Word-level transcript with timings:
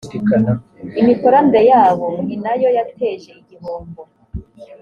imikoranire 0.99 1.61
yabo 1.71 2.07
ninayo 2.25 2.69
yateje 2.77 3.29
igihombo. 3.41 4.01